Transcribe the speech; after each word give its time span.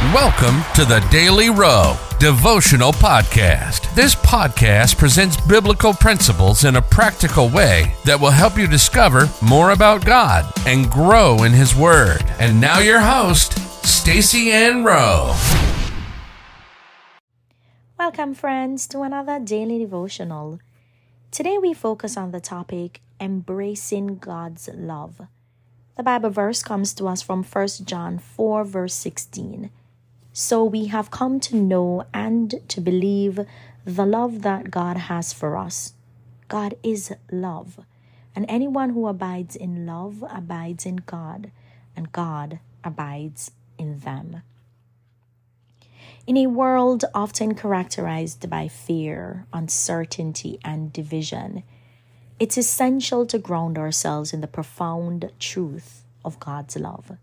Welcome 0.00 0.62
to 0.76 0.86
the 0.86 1.06
Daily 1.10 1.50
Rowe 1.50 1.94
Devotional 2.18 2.90
Podcast. 2.90 3.94
This 3.94 4.14
podcast 4.14 4.96
presents 4.96 5.38
biblical 5.42 5.92
principles 5.92 6.64
in 6.64 6.76
a 6.76 6.82
practical 6.82 7.50
way 7.50 7.94
that 8.06 8.18
will 8.18 8.30
help 8.30 8.56
you 8.56 8.66
discover 8.66 9.28
more 9.42 9.72
about 9.72 10.06
God 10.06 10.50
and 10.66 10.90
grow 10.90 11.42
in 11.42 11.52
His 11.52 11.76
Word. 11.76 12.24
And 12.38 12.58
now, 12.58 12.78
your 12.78 13.00
host, 13.00 13.58
Stacy 13.86 14.50
Ann 14.50 14.84
Rowe. 14.84 15.36
Welcome, 17.98 18.32
friends, 18.32 18.86
to 18.86 19.02
another 19.02 19.38
daily 19.38 19.78
devotional. 19.78 20.60
Today, 21.30 21.58
we 21.58 21.74
focus 21.74 22.16
on 22.16 22.30
the 22.30 22.40
topic 22.40 23.02
embracing 23.20 24.16
God's 24.16 24.70
love. 24.72 25.20
The 25.98 26.02
Bible 26.02 26.30
verse 26.30 26.62
comes 26.62 26.94
to 26.94 27.06
us 27.06 27.20
from 27.20 27.44
1 27.44 27.68
John 27.84 28.18
4, 28.18 28.64
verse 28.64 28.94
16. 28.94 29.70
So 30.42 30.64
we 30.64 30.86
have 30.86 31.10
come 31.10 31.38
to 31.40 31.54
know 31.54 32.06
and 32.14 32.66
to 32.68 32.80
believe 32.80 33.40
the 33.84 34.06
love 34.06 34.40
that 34.40 34.70
God 34.70 34.96
has 34.96 35.34
for 35.34 35.54
us. 35.54 35.92
God 36.48 36.76
is 36.82 37.12
love, 37.30 37.78
and 38.34 38.46
anyone 38.48 38.90
who 38.90 39.06
abides 39.06 39.54
in 39.54 39.84
love 39.84 40.24
abides 40.30 40.86
in 40.86 40.96
God, 40.96 41.52
and 41.94 42.10
God 42.10 42.58
abides 42.82 43.50
in 43.76 43.98
them. 43.98 44.40
In 46.26 46.38
a 46.38 46.46
world 46.46 47.04
often 47.14 47.54
characterized 47.54 48.48
by 48.48 48.66
fear, 48.66 49.44
uncertainty, 49.52 50.58
and 50.64 50.90
division, 50.90 51.64
it's 52.38 52.56
essential 52.56 53.26
to 53.26 53.38
ground 53.38 53.76
ourselves 53.76 54.32
in 54.32 54.40
the 54.40 54.46
profound 54.46 55.30
truth 55.38 56.02
of 56.24 56.40
God's 56.40 56.76
love. 56.76 57.18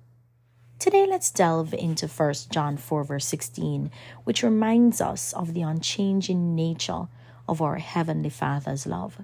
Today, 0.79 1.07
let's 1.09 1.31
delve 1.31 1.73
into 1.73 2.07
1 2.07 2.33
John 2.51 2.77
4, 2.77 3.03
verse 3.03 3.25
16, 3.25 3.89
which 4.25 4.43
reminds 4.43 5.01
us 5.01 5.33
of 5.33 5.55
the 5.55 5.63
unchanging 5.63 6.53
nature 6.53 7.07
of 7.49 7.63
our 7.63 7.77
Heavenly 7.77 8.29
Father's 8.29 8.85
love. 8.85 9.17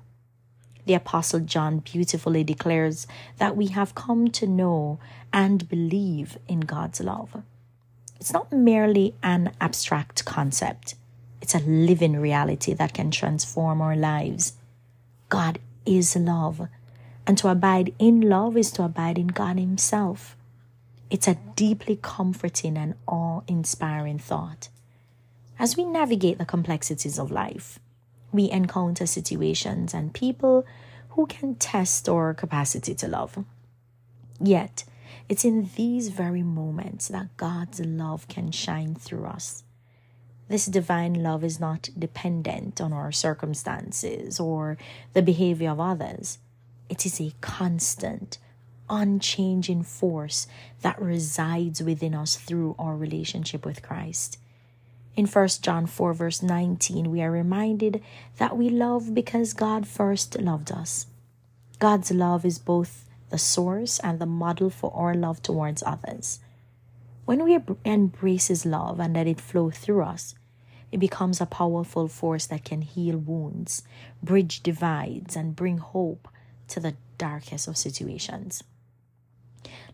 The 0.88 0.96
Apostle 0.96 1.42
John 1.42 1.80
beautifully 1.80 2.44
declares 2.44 3.06
that 3.38 3.56
we 3.56 3.68
have 3.68 3.94
come 3.94 4.30
to 4.30 4.48
know 4.48 4.98
and 5.32 5.70
believe 5.70 6.40
in 6.48 6.62
God's 6.62 7.02
love. 7.02 7.44
It's 8.20 8.34
not 8.34 8.52
merely 8.52 9.14
an 9.22 9.52
abstract 9.62 10.26
concept, 10.26 10.96
it's 11.40 11.54
a 11.54 11.60
living 11.60 12.20
reality 12.20 12.74
that 12.74 12.96
can 12.96 13.12
transform 13.12 13.80
our 13.80 13.96
lives. 13.96 14.54
God 15.30 15.60
is 15.86 16.16
love, 16.16 16.68
and 17.28 17.38
to 17.38 17.50
abide 17.50 17.94
in 18.00 18.22
love 18.22 18.58
is 18.58 18.72
to 18.72 18.84
abide 18.84 19.20
in 19.20 19.28
God 19.28 19.60
Himself. 19.60 20.36
It's 21.14 21.28
a 21.28 21.38
deeply 21.56 22.00
comforting 22.02 22.76
and 22.76 22.96
awe 23.06 23.42
inspiring 23.48 24.18
thought. 24.18 24.70
As 25.60 25.78
we 25.78 25.86
navigate 25.86 26.40
the 26.40 26.46
complexities 26.46 27.20
of 27.20 27.30
life, 27.30 27.78
we 28.32 28.50
encounter 28.50 29.06
situations 29.06 29.94
and 29.94 30.12
people 30.12 30.66
who 31.10 31.28
can 31.28 31.54
test 31.54 32.10
our 32.10 32.34
capacity 32.34 32.96
to 32.96 33.08
love. 33.08 33.46
Yet, 34.42 34.86
it's 35.30 35.46
in 35.46 35.70
these 35.76 36.10
very 36.10 36.42
moments 36.42 37.10
that 37.10 37.38
God's 37.38 37.80
love 37.80 38.28
can 38.28 38.52
shine 38.52 38.96
through 38.96 39.26
us. 39.26 39.64
This 40.48 40.66
divine 40.66 41.22
love 41.22 41.44
is 41.44 41.60
not 41.60 41.90
dependent 41.96 42.82
on 42.82 42.92
our 42.92 43.12
circumstances 43.12 44.40
or 44.40 44.80
the 45.14 45.22
behavior 45.22 45.70
of 45.70 45.80
others. 45.80 46.40
It 46.90 47.06
is 47.06 47.22
a 47.22 47.34
constant, 47.40 48.40
unchanging 48.90 49.84
force 49.84 50.48
that 50.82 51.02
resides 51.02 51.82
within 51.82 52.14
us 52.14 52.36
through 52.36 52.76
our 52.78 52.96
relationship 52.96 53.66
with 53.66 53.82
Christ. 53.82 54.38
In 55.16 55.28
1 55.28 55.48
John 55.62 55.86
4, 55.86 56.14
verse 56.14 56.42
19, 56.42 57.12
we 57.12 57.22
are 57.22 57.30
reminded 57.30 58.02
that 58.38 58.58
we 58.58 58.70
love 58.70 59.14
because 59.14 59.54
God 59.54 59.88
first 59.88 60.40
loved 60.42 60.72
us. 60.72 61.06
God's 61.80 62.12
love 62.12 62.46
is 62.46 62.58
both 62.58 63.06
the 63.30 63.38
source 63.38 64.00
and 64.00 64.20
the 64.20 64.26
model 64.26 64.70
for 64.70 64.92
our 64.96 65.14
love 65.14 65.42
towards 65.42 65.84
others. 65.86 66.40
When 67.26 67.44
we 67.44 67.60
embrace 67.86 68.48
His 68.48 68.66
love 68.66 69.00
and 69.00 69.14
let 69.16 69.28
it 69.28 69.40
flow 69.40 69.70
through 69.70 70.04
us, 70.04 70.36
it 70.92 71.00
becomes 71.00 71.42
a 71.42 71.46
powerful 71.46 72.08
force 72.08 72.46
that 72.48 72.64
can 72.64 72.82
heal 72.82 73.18
wounds, 73.18 73.84
bridge 74.22 74.62
divides, 74.62 75.36
and 75.36 75.56
bring 75.56 75.80
hope 75.80 76.28
to 76.74 76.80
the 76.80 76.96
darkest 77.20 77.68
of 77.68 77.78
situations. 77.78 78.64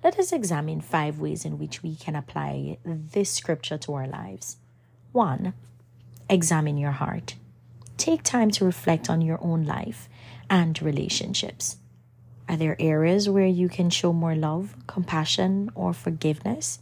Let 0.02 0.18
us 0.18 0.32
examine 0.32 0.80
five 0.80 1.20
ways 1.20 1.44
in 1.44 1.60
which 1.60 1.84
we 1.84 1.96
can 1.96 2.16
apply 2.16 2.78
this 2.86 3.30
scripture 3.30 3.78
to 3.80 3.94
our 3.94 4.08
lives. 4.08 4.56
1. 5.12 5.54
Examine 6.30 6.78
your 6.78 6.92
heart. 6.92 7.36
Take 7.98 8.24
time 8.24 8.50
to 8.52 8.64
reflect 8.64 9.10
on 9.10 9.22
your 9.22 9.40
own 9.44 9.66
life 9.66 10.08
and 10.50 10.82
relationships. 10.82 11.76
Are 12.48 12.56
there 12.56 12.78
areas 12.80 13.30
where 13.30 13.46
you 13.46 13.68
can 13.68 13.90
show 13.90 14.14
more 14.14 14.36
love, 14.36 14.74
compassion, 14.88 15.70
or 15.76 15.94
forgiveness? 15.94 16.80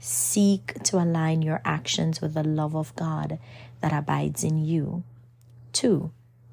Seek 0.00 0.82
to 0.82 0.96
align 0.96 1.40
your 1.40 1.60
actions 1.64 2.20
with 2.20 2.34
the 2.34 2.42
love 2.42 2.74
of 2.74 2.96
God 2.96 3.38
that 3.80 3.92
abides 3.92 4.42
in 4.42 4.58
you. 4.58 5.04
2. 5.72 6.10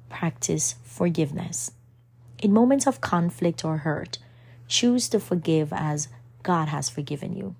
Practice 0.08 0.76
forgiveness. 0.84 1.72
In 2.40 2.52
moments 2.52 2.86
of 2.86 3.00
conflict 3.00 3.64
or 3.64 3.78
hurt, 3.78 4.18
Choose 4.68 5.08
to 5.08 5.18
forgive 5.18 5.72
as 5.72 6.08
God 6.42 6.68
has 6.68 6.90
forgiven 6.90 7.34
you. 7.34 7.56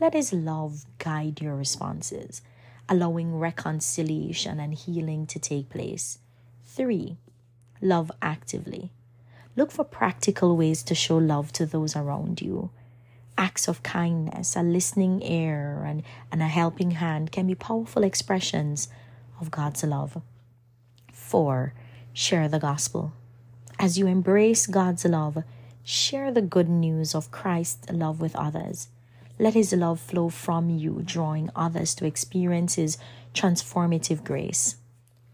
Let 0.00 0.14
His 0.14 0.32
love 0.32 0.86
guide 0.98 1.42
your 1.42 1.54
responses, 1.54 2.40
allowing 2.88 3.38
reconciliation 3.38 4.58
and 4.58 4.72
healing 4.72 5.26
to 5.26 5.38
take 5.38 5.68
place. 5.68 6.18
3. 6.64 7.18
Love 7.82 8.10
actively. 8.22 8.90
Look 9.54 9.70
for 9.70 9.84
practical 9.84 10.56
ways 10.56 10.82
to 10.84 10.94
show 10.94 11.18
love 11.18 11.52
to 11.52 11.66
those 11.66 11.94
around 11.94 12.40
you. 12.40 12.70
Acts 13.36 13.68
of 13.68 13.82
kindness, 13.82 14.56
a 14.56 14.62
listening 14.62 15.20
ear, 15.22 15.84
and, 15.86 16.02
and 16.32 16.40
a 16.40 16.48
helping 16.48 16.92
hand 16.92 17.32
can 17.32 17.46
be 17.46 17.54
powerful 17.54 18.02
expressions 18.02 18.88
of 19.38 19.50
God's 19.50 19.84
love. 19.84 20.22
4. 21.12 21.74
Share 22.14 22.48
the 22.48 22.58
gospel. 22.58 23.12
As 23.80 23.98
you 23.98 24.06
embrace 24.06 24.68
God's 24.68 25.04
love, 25.04 25.42
Share 25.82 26.30
the 26.30 26.42
good 26.42 26.68
news 26.68 27.14
of 27.14 27.30
Christ's 27.30 27.90
love 27.90 28.20
with 28.20 28.36
others. 28.36 28.88
Let 29.38 29.54
his 29.54 29.72
love 29.72 29.98
flow 29.98 30.28
from 30.28 30.70
you, 30.70 31.02
drawing 31.04 31.50
others 31.56 31.94
to 31.96 32.06
experience 32.06 32.74
his 32.74 32.98
transformative 33.34 34.22
grace. 34.22 34.76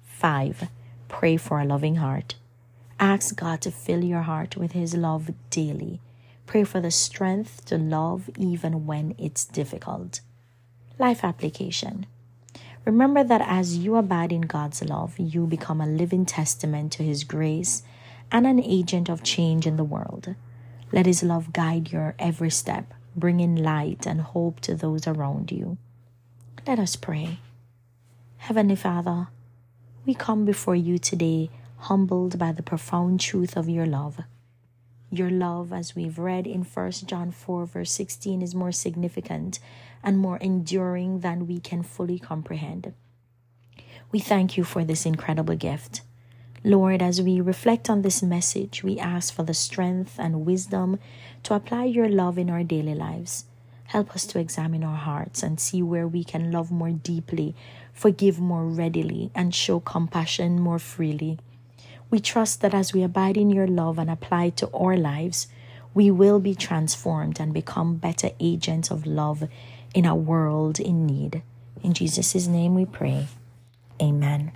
5. 0.04 0.68
Pray 1.08 1.36
for 1.36 1.60
a 1.60 1.64
loving 1.64 1.96
heart. 1.96 2.36
Ask 2.98 3.36
God 3.36 3.60
to 3.62 3.70
fill 3.70 4.04
your 4.04 4.22
heart 4.22 4.56
with 4.56 4.72
his 4.72 4.94
love 4.94 5.30
daily. 5.50 6.00
Pray 6.46 6.64
for 6.64 6.80
the 6.80 6.90
strength 6.90 7.64
to 7.66 7.76
love 7.76 8.30
even 8.38 8.86
when 8.86 9.14
it's 9.18 9.44
difficult. 9.44 10.20
Life 10.98 11.24
application. 11.24 12.06
Remember 12.84 13.24
that 13.24 13.42
as 13.42 13.76
you 13.76 13.96
abide 13.96 14.32
in 14.32 14.42
God's 14.42 14.82
love, 14.82 15.18
you 15.18 15.46
become 15.46 15.80
a 15.80 15.86
living 15.86 16.24
testament 16.24 16.92
to 16.92 17.02
his 17.02 17.24
grace 17.24 17.82
and 18.30 18.46
an 18.46 18.62
agent 18.62 19.08
of 19.08 19.22
change 19.22 19.66
in 19.66 19.76
the 19.76 19.84
world. 19.84 20.34
Let 20.92 21.06
His 21.06 21.22
love 21.22 21.52
guide 21.52 21.92
your 21.92 22.14
every 22.18 22.50
step, 22.50 22.92
bringing 23.14 23.56
light 23.56 24.06
and 24.06 24.20
hope 24.20 24.60
to 24.60 24.74
those 24.74 25.06
around 25.06 25.50
you. 25.50 25.78
Let 26.66 26.78
us 26.78 26.96
pray. 26.96 27.38
Heavenly 28.38 28.76
Father, 28.76 29.28
we 30.04 30.14
come 30.14 30.44
before 30.44 30.76
you 30.76 30.98
today 30.98 31.50
humbled 31.78 32.38
by 32.38 32.52
the 32.52 32.62
profound 32.62 33.20
truth 33.20 33.56
of 33.56 33.68
your 33.68 33.86
love. 33.86 34.20
Your 35.10 35.30
love, 35.30 35.72
as 35.72 35.94
we've 35.94 36.18
read 36.18 36.46
in 36.46 36.62
1 36.62 36.90
John 37.06 37.30
4, 37.30 37.66
verse 37.66 37.92
16, 37.92 38.42
is 38.42 38.54
more 38.54 38.72
significant 38.72 39.60
and 40.02 40.18
more 40.18 40.36
enduring 40.38 41.20
than 41.20 41.46
we 41.46 41.60
can 41.60 41.82
fully 41.82 42.18
comprehend. 42.18 42.92
We 44.10 44.18
thank 44.18 44.56
you 44.56 44.64
for 44.64 44.84
this 44.84 45.06
incredible 45.06 45.56
gift. 45.56 46.02
Lord, 46.66 47.00
as 47.00 47.22
we 47.22 47.40
reflect 47.40 47.88
on 47.88 48.02
this 48.02 48.24
message, 48.24 48.82
we 48.82 48.98
ask 48.98 49.32
for 49.32 49.44
the 49.44 49.54
strength 49.54 50.16
and 50.18 50.44
wisdom 50.44 50.98
to 51.44 51.54
apply 51.54 51.84
your 51.84 52.08
love 52.08 52.38
in 52.38 52.50
our 52.50 52.64
daily 52.64 52.96
lives. 52.96 53.44
Help 53.84 54.16
us 54.16 54.26
to 54.26 54.40
examine 54.40 54.82
our 54.82 54.96
hearts 54.96 55.44
and 55.44 55.60
see 55.60 55.80
where 55.80 56.08
we 56.08 56.24
can 56.24 56.50
love 56.50 56.72
more 56.72 56.90
deeply, 56.90 57.54
forgive 57.92 58.40
more 58.40 58.66
readily, 58.66 59.30
and 59.32 59.54
show 59.54 59.78
compassion 59.78 60.58
more 60.58 60.80
freely. 60.80 61.38
We 62.10 62.18
trust 62.18 62.62
that 62.62 62.74
as 62.74 62.92
we 62.92 63.04
abide 63.04 63.36
in 63.36 63.50
your 63.50 63.68
love 63.68 63.96
and 63.96 64.10
apply 64.10 64.46
it 64.46 64.56
to 64.56 64.70
our 64.72 64.96
lives, 64.96 65.46
we 65.94 66.10
will 66.10 66.40
be 66.40 66.56
transformed 66.56 67.38
and 67.38 67.54
become 67.54 67.94
better 67.94 68.30
agents 68.40 68.90
of 68.90 69.06
love 69.06 69.48
in 69.94 70.04
a 70.04 70.16
world 70.16 70.80
in 70.80 71.06
need. 71.06 71.44
In 71.84 71.94
Jesus' 71.94 72.48
name 72.48 72.74
we 72.74 72.86
pray. 72.86 73.28
Amen. 74.02 74.50